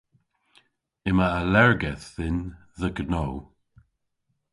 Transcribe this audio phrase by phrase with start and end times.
[1.09, 2.39] Yma allergedh dhyn
[2.79, 3.33] dhe gnow.